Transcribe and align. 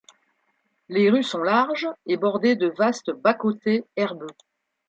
Les 0.89 1.11
rues 1.11 1.21
sont 1.21 1.43
larges 1.43 1.87
et 2.07 2.17
bordées 2.17 2.55
de 2.55 2.69
vastes 2.75 3.11
bas-côtés 3.11 3.85
herbeux. 3.95 4.25